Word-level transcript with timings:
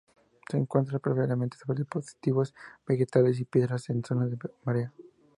Se 0.49 0.57
encuentra 0.57 0.97
preferentemente 0.97 1.57
sobre 1.59 1.77
depósitos 1.77 2.55
vegetales 2.87 3.39
o 3.39 3.45
piedras 3.45 3.87
en 3.91 4.03
zonas 4.03 4.31
de 4.31 4.37
marea. 4.65 4.91